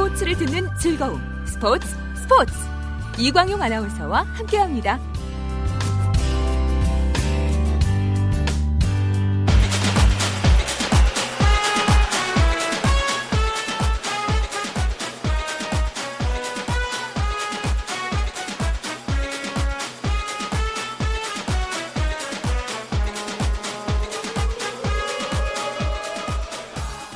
[0.00, 1.20] 스포츠를 듣는 즐거움.
[1.44, 2.52] 스포츠 스포츠.
[3.18, 4.98] 이광용 아나운서와 함께합니다.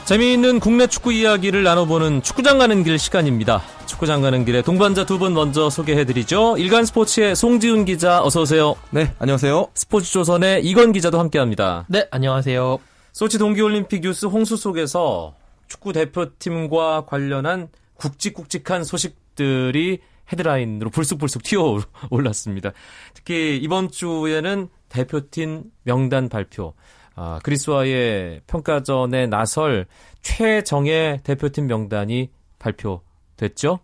[0.05, 3.63] 재미있는 국내 축구 이야기를 나눠보는 축구장 가는 길 시간입니다.
[3.87, 6.57] 축구장 가는 길에 동반자 두 분 먼저 소개해드리죠.
[6.59, 8.75] 일간 스포츠의 송지훈 기자 어서 오세요.
[8.91, 9.69] 네, 안녕하세요.
[9.75, 11.87] 스포츠조선의 이건 기자도 함께합니다.
[11.89, 12.79] 네, 안녕하세요.
[13.13, 15.35] 소치 동계올림픽 뉴스 홍수 속에서
[15.69, 21.79] 축구 대표팀과 관련한 굵직굵직한 소식들이 헤드라인으로 불쑥불쑥 튀어
[22.11, 22.73] 올랐습니다.
[23.15, 26.75] 특히 이번 주에는 대표팀 명단 발표,
[27.17, 29.87] 아, 그리스와의 평가전에 나설
[30.23, 33.81] 최정예 대표팀 명단이 발표됐죠?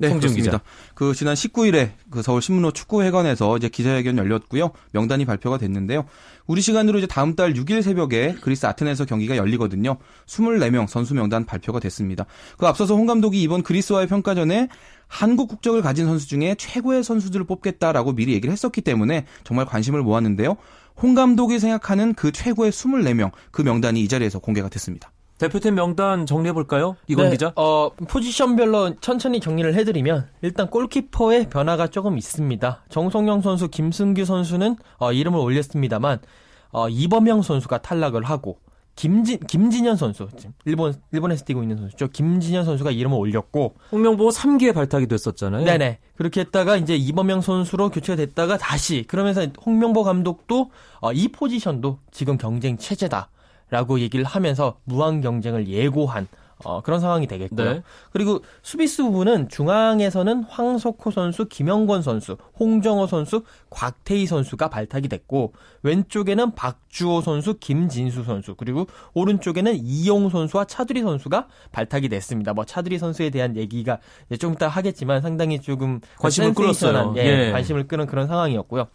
[0.00, 0.62] 네, 그렇습니다.
[0.94, 4.70] 그 지난 19일에 그 서울 신문호 축구회관에서 이제 기자회견 열렸고요.
[4.92, 6.06] 명단이 발표가 됐는데요.
[6.46, 9.98] 우리 시간으로 이제 다음 달 6일 새벽에 그리스 아테네에서 경기가 열리거든요.
[10.24, 12.24] 24명 선수 명단 발표가 됐습니다.
[12.56, 14.68] 그 앞서서 홍 감독이 이번 그리스와의 평가전에
[15.06, 20.56] 한국 국적을 가진 선수 중에 최고의 선수들을 뽑겠다라고 미리 얘기를 했었기 때문에 정말 관심을 모았는데요.
[21.02, 25.10] 홍 감독이 생각하는 그 최고의 24명 그 명단이 이 자리에서 공개가 됐습니다.
[25.38, 26.96] 대표팀 명단 정리해 볼까요?
[27.06, 27.52] 이건 네, 기자.
[27.56, 32.84] 어, 포지션별로 천천히 정리를 해드리면 일단 골키퍼의 변화가 조금 있습니다.
[32.90, 36.18] 정성영 선수, 김승규 선수는 어, 이름을 올렸습니다만
[36.72, 38.58] 어, 이범영 선수가 탈락을 하고
[38.96, 42.08] 김진 김진현 선수 지금 일본 일본에서 뛰고 있는 선수죠.
[42.08, 45.64] 김진현 선수가 이름을 올렸고 홍명보 3기에 발탁이 됐었잖아요.
[45.64, 51.98] 네네 그렇게 했다가 이제 이범영 선수로 교체가 됐다가 다시 그러면서 홍명보 감독도 어, 이 포지션도
[52.10, 56.28] 지금 경쟁 체제다라고 얘기를 하면서 무한 경쟁을 예고한
[56.64, 57.72] 어, 그런 상황이 되겠고요.
[57.72, 57.82] 네.
[58.12, 65.52] 그리고 수비수 부분은 중앙에서는 황석호 선수, 김영권 선수, 홍정호 선수, 곽태희 선수가 발탁이 됐고
[65.82, 72.52] 왼쪽에는 박주호 선수, 김진수 선수 그리고 오른쪽에는 이용 선수와 차두리 선수가 발탁이 됐습니다.
[72.52, 73.98] 뭐 차두리 선수에 대한 얘기가
[74.38, 77.14] 좀 이따 하겠지만 상당히 조금 관심을 센세이션한, 끌었어요.
[77.16, 77.52] 예, 예.
[77.52, 78.88] 관심을 끄는 그런 상황이었고요.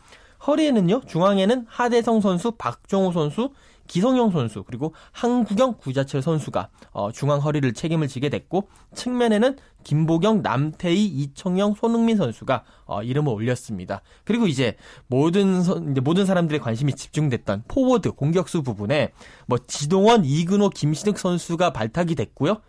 [0.46, 3.52] 허리에는요 중앙에는 하대성 선수, 박종우 선수,
[3.88, 11.06] 기성용 선수 그리고 한국영 구자철 선수가 어, 중앙 허리를 책임을 지게 됐고 측면에는 김보경, 남태희,
[11.06, 14.02] 이청용, 손흥민 선수가 어, 이름을 올렸습니다.
[14.24, 14.76] 그리고 이제
[15.08, 19.12] 모든 선- 이제 모든 사람들의 관심이 집중됐던 포워드 공격수 부분에
[19.46, 22.62] 뭐 지동원, 이근호, 김신욱 선수가 발탁이 됐고요.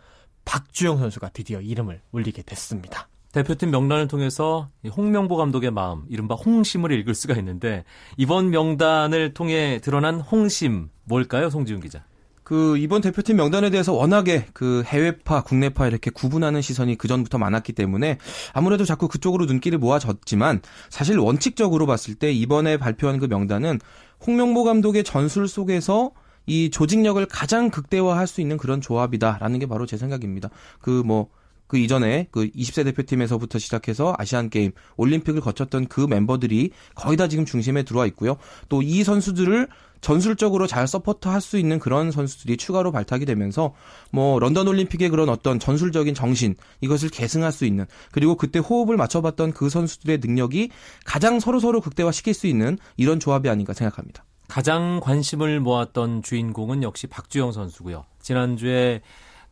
[0.44, 3.08] 박주영 선수가 드디어 이름을 올리게 됐습니다.
[3.36, 7.84] 대표팀 명단을 통해서 이 홍명보 감독의 마음, 이른바 홍심을 읽을 수가 있는데
[8.16, 12.02] 이번 명단을 통해 드러난 홍심 뭘까요, 송지훈 기자?
[12.42, 17.74] 그 이번 대표팀 명단에 대해서 워낙에 그 해외파, 국내파 이렇게 구분하는 시선이 그 전부터 많았기
[17.74, 18.16] 때문에
[18.54, 23.80] 아무래도 자꾸 그쪽으로 눈길을 모아졌지만 사실 원칙적으로 봤을 때 이번에 발표한 그 명단은
[24.26, 26.12] 홍명보 감독의 전술 속에서
[26.46, 30.48] 이 조직력을 가장 극대화할 수 있는 그런 조합이다라는 게 바로 제 생각입니다.
[30.80, 31.28] 그뭐
[31.66, 37.44] 그 이전에 그 20세 대표팀에서부터 시작해서 아시안 게임, 올림픽을 거쳤던 그 멤버들이 거의 다 지금
[37.44, 38.36] 중심에 들어와 있고요.
[38.68, 39.68] 또 이 선수들을
[40.00, 43.74] 전술적으로 잘 support 할 수 있는 그런 선수들이 추가로 발탁이 되면서
[44.12, 49.52] 뭐 런던 올림픽의 그런 어떤 전술적인 정신 이것을 계승할 수 있는 그리고 그때 호흡을 맞춰봤던
[49.52, 50.70] 그 선수들의 능력이
[51.04, 54.24] 가장 서로 서로 극대화시킬 수 있는 이런 조합이 아닌가 생각합니다.
[54.48, 58.04] 가장 관심을 모았던 주인공은 역시 박주영 선수고요.
[58.20, 59.02] 지난주에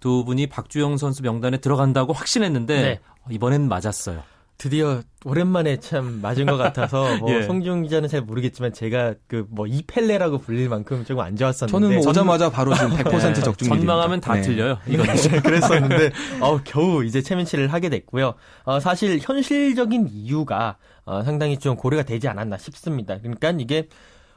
[0.04, 3.00] 두 분이 박주영 선수 명단에 들어간다고 확신했는데 네.
[3.30, 4.22] 이번엔 맞았어요.
[4.58, 7.42] 드디어 오랜만에 참 맞은 것 같아서 뭐 예.
[7.44, 12.02] 송중 기자는 잘 모르겠지만 제가 그 뭐 이펠레라고 불릴 만큼 조금 안 좋았었는데 저는 뭐
[12.02, 13.04] 전- 오자마자 바로 지금 100%
[13.34, 14.76] 네, 적중 전망하면 다 틀려요.
[14.86, 16.10] 이건 네, 그랬었는데
[16.42, 18.34] 어, 겨우 이제 최면치를 하게 됐고요.
[18.64, 20.76] 어, 사실 현실적인 이유가
[21.06, 23.16] 어, 상당히 좀 고려가 되지 않았나 싶습니다.
[23.18, 23.88] 그러니까 이게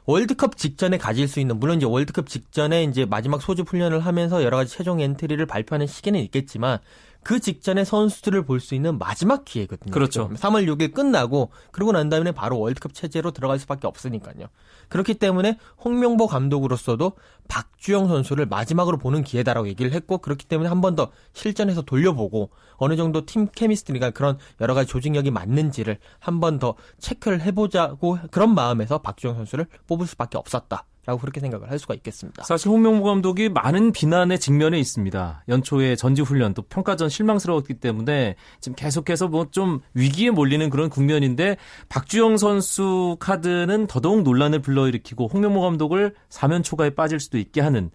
[0.08, 4.56] 월드컵 직전에 가질 수 있는 물론 이제 월드컵 직전에 이제 마지막 소집 훈련을 하면서 여러
[4.56, 6.78] 가지 최종 엔트리를 발표하는 시기는 있겠지만
[7.24, 9.92] 그 직전에 선수들을 볼 수 있는 마지막 기회거든요.
[9.92, 10.30] 그렇죠.
[10.30, 14.46] 3월 6일 끝나고 그러고 난 다음에 바로 월드컵 체제로 들어갈 수밖에 없으니까요.
[14.88, 17.12] 그렇기 때문에 홍명보 감독으로서도
[17.48, 22.96] 박주영 선수를 마지막으로 보는 기회다라고 얘기를 했고 그렇기 때문에 한 번 더 실전에서 돌려보고 어느
[22.96, 28.98] 정도 팀 chemistry가 그런 여러 가지 조직력이 맞는지를 한 번 더 체크를 해보자고 그런 마음에서
[28.98, 30.84] 박주영 선수를 뽑을 수밖에 없었다.
[31.08, 32.44] 라고 그렇게 생각을 할 수가 있겠습니다.
[32.44, 35.44] 사실 홍명보 감독이 많은 비난의 직면에 있습니다.
[35.48, 41.56] 연초에 전지훈련 또 평가전 실망스러웠기 때문에 지금 계속해서 뭐 좀 위기에 몰리는 그런 국면인데
[41.88, 47.90] 박주영 선수 카드는 더더욱 논란을 불러일으키고 홍명보 감독을 사면 초가에 빠질 수도 있게 하는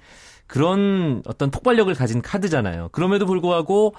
[0.48, 2.90] 그런 어떤 폭발력을 가진 카드잖아요.
[2.92, 3.94] 그럼에도 불구하고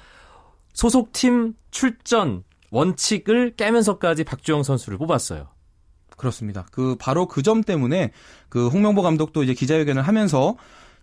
[0.72, 5.54] 소속팀 출전 원칙을 깨면서까지 박주영 선수를 뽑았어요.
[6.16, 6.66] 그렇습니다.
[6.70, 8.11] 그 바로 그 점 때문에
[8.49, 10.56] 그 홍명보 감독도 이제 기자회견을 하면서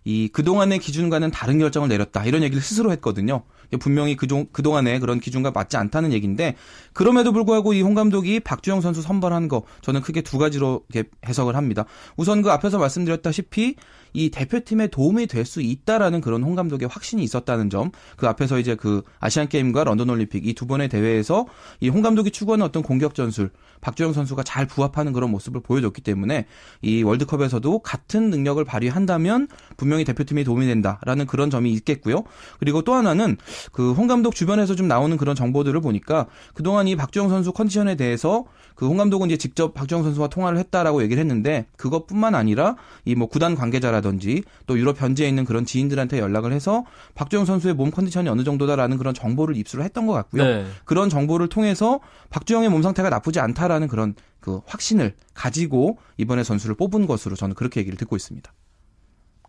[0.04, 2.24] 이 그동안의 기준과는 다른 결정을 내렸다.
[2.24, 3.42] 이런 얘기를 스스로 했거든요.
[3.78, 6.56] 분명히 그종, 그동안의 그런 기준과 맞지 않다는 얘기인데
[6.92, 10.84] 그럼에도 불구하고 이 홍 감독이 박주영 선수 선발한 거 저는 크게 두 가지로
[11.26, 11.84] 해석을 합니다.
[12.16, 13.76] 우선 그 앞에서 말씀드렸다시피
[14.12, 18.74] 이 대표팀에 도움이 될 수 있다라는 그런 홍 감독의 확신이 있었다는 점, 그 앞에서 이제
[18.74, 21.46] 그 아시안 게임과 런던 올림픽 이 두 번의 대회에서
[21.80, 23.50] 이 홍 감독이 추구하는 어떤 공격 전술,
[23.80, 26.46] 박주영 선수가 잘 부합하는 그런 모습을 보여줬기 때문에
[26.82, 32.24] 이 월드컵에서도 같은 능력을 발휘한다면 분명히 대표팀에 도움이 된다라는 그런 점이 있겠고요.
[32.58, 33.36] 그리고 또 하나는
[33.72, 38.44] 그 홍 감독 주변에서 좀 나오는 그런 정보들을 보니까 그동안 이 박주영 선수 컨디션에 대해서
[38.74, 43.28] 그 홍 감독은 이제 직접 박주영 선수와 통화를 했다라고 얘기를 했는데 그것뿐만 아니라 이 뭐
[43.28, 46.84] 구단 관계자라든지 또 유럽 현지에 있는 그런 지인들한테 연락을 해서
[47.14, 50.42] 박주영 선수의 몸 컨디션이 어느 정도다라는 그런 정보를 입수를 했던 것 같고요.
[50.44, 50.66] 네.
[50.84, 57.06] 그런 정보를 통해서 박주영의 몸 상태가 나쁘지 않다라는 그런 그 확신을 가지고 이번에 선수를 뽑은
[57.06, 58.52] 것으로 저는 그렇게 얘기를 듣고 있습니다.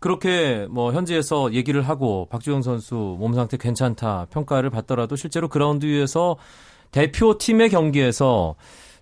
[0.04, 6.36] 그렇게 뭐 현지에서 얘기를 하고 박주영 선수 몸 상태 괜찮다 평가를 받더라도 실제로 그라운드 위에서
[6.90, 8.54] 대표팀의 경기에서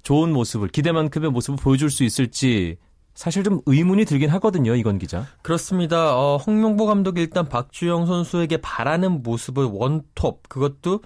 [0.04, 2.76] 좋은 모습을 기대만큼의 모습을 보여줄 수 있을지
[3.14, 5.26] 사실 좀 의문이 들긴 하거든요, 이건 기자.
[5.42, 6.16] 그렇습니다.
[6.16, 11.00] 어, 홍명보 감독이 일단 박주영 선수에게 바라는 모습을 원톱 그것도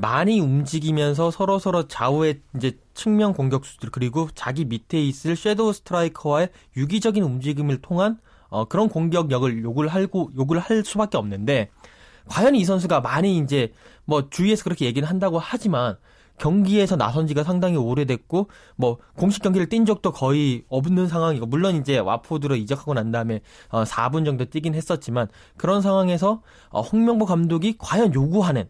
[0.00, 7.24] 많이 움직이면서 서로 서로 좌우의 이제 측면 공격수들 그리고 자기 밑에 있을 섀도우 스트라이커와의 유기적인
[7.24, 8.18] 움직임을 통한
[8.50, 11.70] 어, 그런 공격력을 요구를 하고 요구를 할 수밖에 없는데
[12.28, 13.72] 과연 이 선수가 많이 이제
[14.04, 15.96] 뭐 주위에서 그렇게 얘기는 한다고 하지만
[16.38, 21.98] 경기에서 나선 지가 상당히 오래됐고 뭐 공식 경기를 뛴 적도 거의 없는 상황이고 물론 이제
[21.98, 28.14] 와포드로 이적하고 난 다음에 어 4분 정도 뛰긴 했었지만 그런 상황에서 어 홍명보 감독이 과연
[28.14, 28.68] 요구하는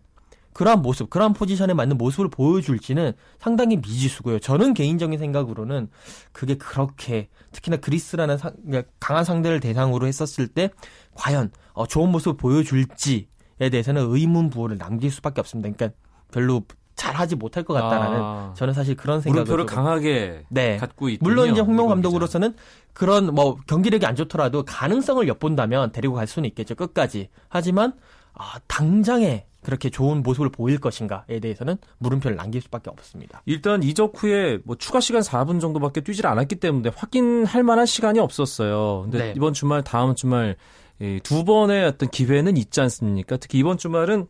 [0.53, 4.39] 그러한 모습, 그러한 포지션에 맞는 모습을 보여줄지는 상당히 미지수고요.
[4.41, 5.89] 저는 개인적인 생각으로는
[6.33, 10.71] 그게 그렇게 특히나 그리스라는 상, 그러니까 강한 상대를 대상으로 했었을 때
[11.15, 15.71] 과연 어, 좋은 모습을 보여줄지에 대해서는 의문 부호를 남길 수밖에 없습니다.
[15.71, 15.97] 그러니까
[16.33, 16.63] 별로
[17.01, 20.77] 잘하지 못할 것 같다라는 아, 저는 사실 그런 생각을 물음표를 강하게 네.
[20.77, 22.55] 갖고 있 물론 이제 홍명 감독으로서는
[22.93, 27.95] 그런 뭐 경기력이 안 좋더라도 가능성을 엿본다면 데리고 갈 수는 있겠죠 끝까지 하지만
[28.35, 33.43] 아, 당장에 그렇게 좋은 모습을 보일 것인가에 대해서는 물음표를 남길 수밖에 없습니다.
[33.47, 39.03] 일단 이적 후에 뭐 추가 시간 4분 정도밖에 뛰질 않았기 때문에 확인할 만한 시간이 없었어요.
[39.03, 39.33] 근데 네.
[39.37, 40.57] 이번 주말 다음 주말
[41.23, 43.37] 두 번의 어떤 기회는 있지 않습니까?
[43.37, 44.27] 특히 이번 주말은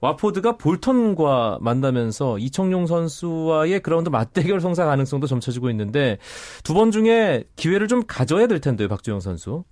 [0.00, 6.18] 와포드가 볼턴과 만나면서 이청용 선수와의 그라운드 맞대결 성사 가능성도 점쳐지고 있는데
[6.62, 9.64] 두 번 중에 기회를 좀 가져야 될 텐데요, 박주영 선수.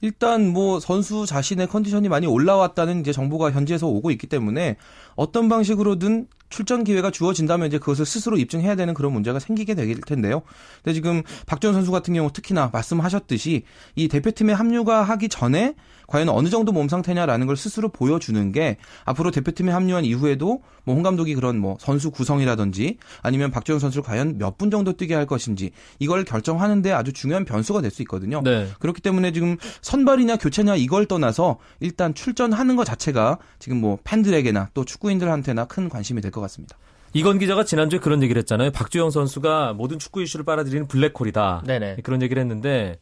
[0.00, 4.76] 일단 뭐 선수 자신의 컨디션이 많이 올라왔다는 이제 정보가 현지에서 오고 있기 때문에
[5.16, 10.42] 어떤 방식으로든 출전 기회가 주어진다면 이제 그것을 스스로 입증해야 되는 그런 문제가 생기게 될 텐데요.
[10.82, 13.64] 근데 지금 박지원 선수 같은 경우 특히나 말씀하셨듯이
[13.96, 15.74] 이 대표팀에 합류가 하기 전에
[16.08, 21.02] 과연 어느 정도 몸 상태냐라는 걸 스스로 보여주는 게 앞으로 대표팀에 합류한 이후에도 뭐 홍
[21.02, 25.70] 감독이 그런 뭐 선수 구성이라든지 아니면 박지원 선수를 과연 몇 분 정도 뛰게 할 것인지
[26.00, 28.40] 이걸 결정하는데 아주 중요한 변수가 될 수 있거든요.
[28.42, 28.68] 네.
[28.80, 34.84] 그렇기 때문에 지금 선발이냐 교체냐 이걸 떠나서 일단 출전하는 것 자체가 지금 뭐 팬들에게나 또
[34.84, 36.76] 축구인들한테나 큰 관심이 될 것 같습니다.
[37.12, 38.70] 이건 기자가 지난주에 그런 얘기를 했잖아요.
[38.72, 41.62] 박주영 선수가 모든 축구 이슈를 빨아들이는 블랙홀이다.
[41.66, 41.96] 네네.
[42.02, 42.98] 그런 얘기를 했는데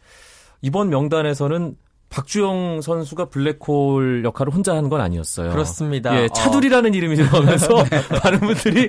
[0.60, 1.76] 이번 명단에서는
[2.16, 5.50] 박주영 선수가 블랙홀 역할을 혼자 한 건 아니었어요.
[5.50, 6.16] 그렇습니다.
[6.16, 6.96] 예, 차두리라는 어.
[6.96, 7.68] 이름이 들어가면서
[8.23, 8.88] 많은 분들이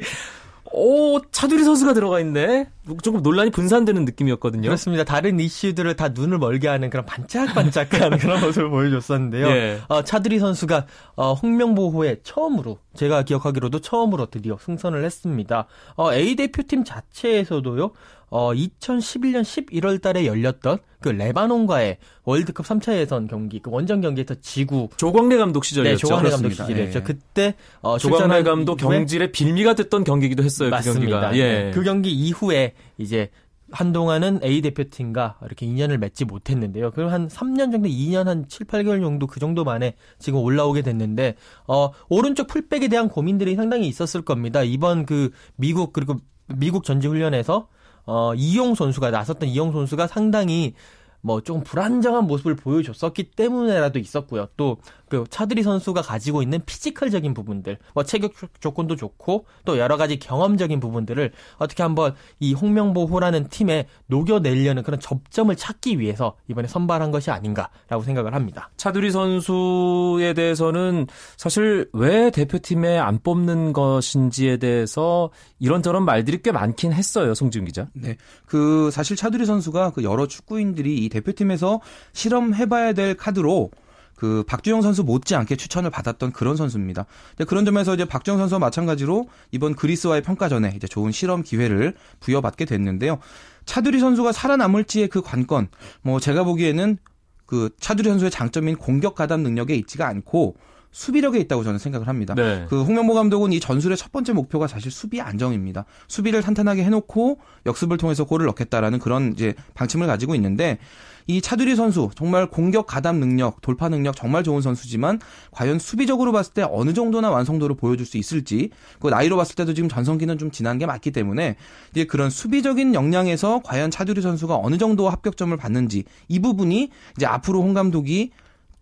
[0.72, 2.68] 오, 차두리 선수가 들어가 있네?
[3.02, 4.64] 조금 논란이 분산되는 느낌이었거든요.
[4.68, 5.04] 그렇습니다.
[5.06, 9.48] 다른 이슈들을 다 눈을 멀게 하는 그런 반짝반짝한 그런 모습을 보여줬었는데요.
[9.48, 9.80] 예.
[9.88, 15.66] 어, 차두리 선수가 어, 홍명보 후에 처음으로, 제가 기억하기로도 처음으로 드디어 승선을 했습니다.
[15.96, 17.92] 어, A 대표팀 자체에서도요,
[18.30, 24.90] 어, 2011년 11월 달에 열렸던 그 레바논과의 월드컵 3차 예선 경기, 그 원정 경기에서 지구.
[24.98, 25.96] 조광래 감독 시절이었죠.
[25.96, 27.00] 네, 조광래 감독 시절이었죠.
[27.00, 27.04] 네.
[27.04, 30.70] 그때, 어, 조광래 감독 경질의 빌미가 됐던 경기기도 했어요.
[30.70, 31.00] 맞습니다.
[31.00, 31.38] 그 경기가.
[31.38, 31.64] 예.
[31.66, 31.72] 네.
[31.72, 33.30] 그 경기 이후에 이제
[33.72, 36.92] 한동안은 A 대표팀과 이렇게 인연을 맺지 못했는데요.
[36.92, 41.36] 그럼 한 3년 정도, 2년 한 7, 8개월 정도 그 정도 만에 지금 올라오게 됐는데,
[41.68, 44.64] 어, 오른쪽 풀백에 대한 고민들이 상당히 있었을 겁니다.
[44.64, 46.16] 이번 그 미국, 그리고
[46.48, 47.68] 미국 전지 훈련에서
[48.08, 50.74] 어, 이용 선수가 나섰던 이용 선수가 상당히
[51.22, 54.48] 뭐 조금 불안정한 모습을 보여줬었기 때문에라도 있었고요.
[54.56, 54.78] 또
[55.10, 61.32] 그 차두리 선수가 가지고 있는 피지컬적인 부분들, 뭐 체격 조건도 좋고 또 여러 가지 경험적인 부분들을
[61.58, 68.34] 어떻게 한번 이 홍명보호라는 팀에 녹여내려는 그런 접점을 찾기 위해서 이번에 선발한 것이 아닌가라고 생각을
[68.34, 68.70] 합니다.
[68.78, 77.34] 차두리 선수에 대해서는 사실 왜 대표팀에 안 뽑는 것인지에 대해서 이런저런 말들이 꽤 많긴 했어요,
[77.34, 77.88] 송지훈 기자.
[77.94, 81.82] 네, 그 사실 차두리 선수가 그 여러 축구인들이 이 대표팀에서
[82.14, 83.72] 실험해봐야 될 카드로
[84.18, 87.06] 그 박주영 선수 못지않게 추천을 받았던 그런 선수입니다.
[87.48, 93.20] 그런 점에서 이제 박주영 선수와 마찬가지로 이번 그리스와의 평가전에 이제 좋은 실험 기회를 부여받게 됐는데요.
[93.66, 95.70] 차두리 선수가 살아남을지의 그 관건,
[96.02, 96.98] 뭐 제가 보기에는
[97.46, 100.58] 그 차두리 선수의 장점인 공격 가담 능력에 있지가 않고
[100.98, 102.34] 수비력에 있다고 저는 생각을 합니다.
[102.34, 102.66] 네.
[102.68, 105.86] 그 홍명보 감독은 이 전술의 첫 번째 목표가 사실 수비 안정입니다.
[106.08, 107.38] 수비를 탄탄하게 해놓고
[107.68, 110.80] 역습을 통해서 골을 넣겠다라는 그런 이제 방침을 가지고 있는데
[111.28, 115.20] 이 차두리 선수 정말 공격 가담 능력, 돌파 능력 정말 좋은 선수지만
[115.52, 119.90] 과연 수비적으로 봤을 때 어느 정도나 완성도를 보여줄 수 있을지 그 나이로 봤을 때도 지금
[119.90, 121.58] 전성기는 좀 지난 게 맞기 때문에
[121.92, 127.62] 이제 그런 수비적인 역량에서 과연 차두리 선수가 어느 정도 합격점을 받는지 이 부분이 이제 앞으로
[127.62, 128.32] 홍 감독이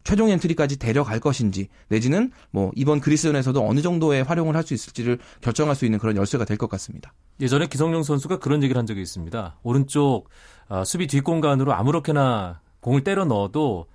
[0.05, 5.75] 최종 엔트리까지 데려갈 것인지 내지는 뭐 이번 그리스전에서도 어느 정도의 활용을 할 수 있을지를 결정할
[5.75, 7.11] 수 있는 그런 열쇠가 될 것 같습니다.
[7.41, 9.57] 예전에 기성용 선수가 그런 얘기를 한 적이 있습니다.
[9.63, 10.29] 오른쪽
[10.69, 13.87] 어, 수비 뒷공간으로 아무렇게나 공을 때려 넣어도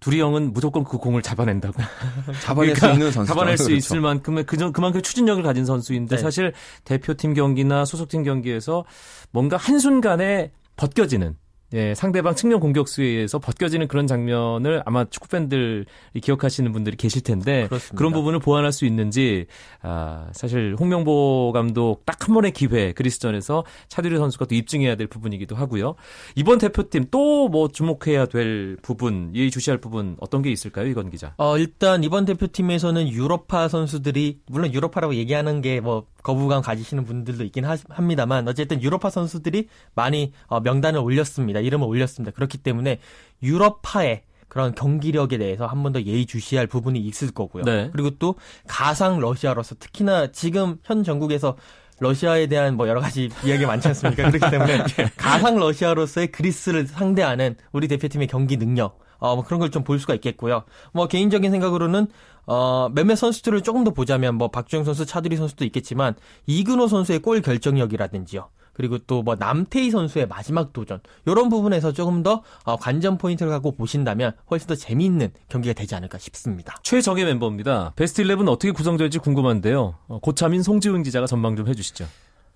[0.00, 1.74] 두리 형은 무조건 그 공을 잡아낸다고.
[2.42, 3.32] 잡아낼 그러니까 수 있는 선수.
[3.32, 3.76] 잡아낼 수 그렇죠.
[3.76, 6.22] 있을 만큼의 그, 그만큼 추진력을 가진 선수인데 네.
[6.22, 6.52] 사실
[6.84, 8.84] 대표팀 경기나 소속팀 경기에서
[9.30, 11.36] 뭔가 한순간에 벗겨지는
[11.74, 15.84] 예, 상대방 측면 공격수에 의해서 벗겨지는 그런 장면을 아마 축구 팬들이
[16.20, 17.96] 기억하시는 분들이 계실 텐데 그렇습니다.
[17.96, 19.46] 그런 부분을 보완할 수 있는지
[19.82, 25.56] 아, 사실 홍명보 감독 딱 한 번의 기회 그리스전에서 차두리 선수가 또 입증해야 될 부분이기도
[25.56, 25.96] 하고요.
[26.36, 31.34] 이번 대표팀 또 뭐 주목해야 될 부분, 예의주시할 부분 어떤 게 있을까요, 이건 기자?
[31.38, 37.64] 어, 일단 이번 대표팀에서는 유럽파 선수들이 물론 유럽파라고 얘기하는 게 뭐 거부감 가지시는 분들도 있긴
[37.64, 41.60] 하, 합니다만 어쨌든 유럽파 선수들이 많이 어, 명단을 올렸습니다.
[41.60, 42.34] 이름을 올렸습니다.
[42.34, 42.98] 그렇기 때문에
[43.42, 47.64] 유럽파의 그런 경기력에 대해서 한 번 더 예의주시할 부분이 있을 거고요.
[47.64, 47.88] 네.
[47.92, 48.34] 그리고 또
[48.68, 51.56] 가상 러시아로서 특히나 지금 현 전국에서
[52.00, 54.30] 러시아에 대한 뭐 여러 가지 이야기 많지 않습니까?
[54.30, 55.10] 그렇기 때문에 예.
[55.16, 60.14] 가상 러시아로서의 그리스를 상대하는 우리 대표팀의 경기 능력, 어, 뭐 그런 걸 좀 볼 수가
[60.14, 60.64] 있겠고요.
[60.92, 62.08] 뭐 개인적인 생각으로는
[62.46, 66.14] 어, 몇몇 선수들을 조금 더 보자면 뭐 박주영 선수, 차두리 선수도 있겠지만
[66.46, 68.48] 이근호 선수의 골 결정력이라든지요.
[68.74, 73.70] 그리고 또 뭐 남태희 선수의 마지막 도전 이런 부분에서 조금 더 어, 관전 포인트를 갖고
[73.72, 76.74] 보신다면 훨씬 더 재미있는 경기가 되지 않을까 싶습니다.
[76.82, 77.92] 최정예 멤버입니다.
[77.94, 79.94] 베스트 11 어떻게 구성될지 궁금한데요.
[80.08, 82.06] 어, 고참인 송지훈 기자가 전망 좀 해주시죠.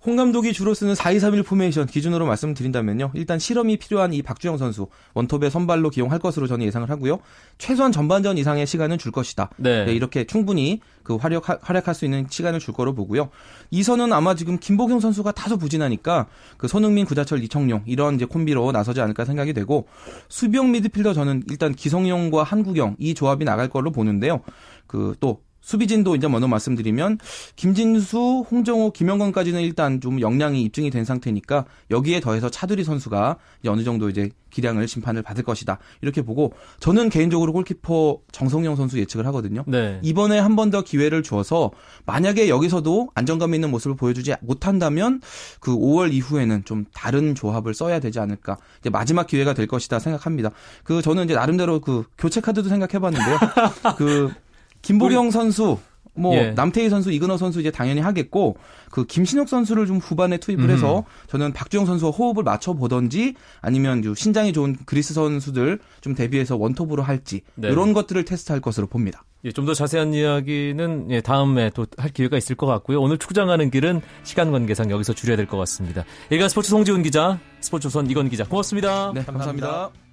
[0.07, 3.11] 홍 감독이 주로 쓰는 4-2-3-1 포메이션 기준으로 말씀드린다면요.
[3.13, 7.19] 일단 실험이 필요한 이 박주영 선수 원톱의 선발로 기용할 것으로 저는 예상을 하고요.
[7.57, 9.49] 최소한 전반전 이상의 시간은 줄 것이다.
[9.57, 9.83] 네.
[9.83, 13.31] 네, 이렇게 충분히 그 활약 활약할 수 있는 시간을 줄 거로 보고요.
[13.69, 18.71] 이 선은 아마 지금 김보경 선수가 다소 부진하니까 그 손흥민, 구자철, 이청용 이런 이제 콤비로
[18.71, 19.87] 나서지 않을까 생각이 되고
[20.29, 24.39] 수비형 미드필더 저는 일단 기성용과 한국영 이 조합이 나갈 걸로 보는데요.
[24.87, 27.19] 그 또 수비진도 이제 먼저 말씀드리면
[27.57, 33.35] 김진수, 홍정호, 김영건까지는 일단 좀 역량이 입증이 된 상태니까 여기에 더해서 차두리 선수가
[33.67, 39.25] 어느 정도 이제 기량을 심판을 받을 것이다 이렇게 보고 저는 개인적으로 골키퍼 정성영 선수 예측을
[39.27, 39.65] 하거든요.
[39.67, 39.99] 네.
[40.03, 41.71] 이번에 한 번 더 기회를 주어서
[42.05, 45.21] 만약에 여기서도 안정감 있는 모습을 보여주지 못한다면
[45.59, 48.57] 그 5월 이후에는 좀 다른 조합을 써야 되지 않을까.
[48.79, 50.49] 이제 마지막 기회가 될 것이다 생각합니다.
[50.83, 53.37] 그 저는 이제 나름대로 그 교체 카드도 생각해봤는데요.
[53.97, 54.31] 그
[54.81, 55.31] 김보경.
[55.31, 55.77] 선수
[56.19, 56.49] 뭐 예.
[56.51, 58.57] 남태희 선수, 이근호 선수 이제 당연히 하겠고
[58.89, 60.69] 그 김신욱 선수를 좀 후반에 투입을 음.
[60.71, 67.03] 해서 저는 박주영 선수와 호흡을 맞춰 보던지 아니면 신장이 좋은 그리스 선수들 좀 대비해서 원톱으로
[67.03, 67.67] 할지 네.
[67.69, 69.23] 이런 것들을 테스트할 것으로 봅니다.
[69.45, 72.99] 예, 좀 더 자세한 이야기는 예, 다음에 또 할 기회가 있을 것 같고요.
[72.99, 76.03] 오늘 축구장 가는 길은 시간 관계상 여기서 줄여야 될 것 같습니다.
[76.31, 79.11] 일간 스포츠 송지훈 기자, 스포츠조선 이건 기자, 고맙습니다.
[79.13, 79.67] 네, 감사합니다.
[79.67, 80.06] 감사합니다.